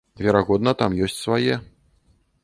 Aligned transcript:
Верагодна, 0.27 0.71
там 0.79 0.95
ёсць 1.07 1.17
свае. 1.25 1.55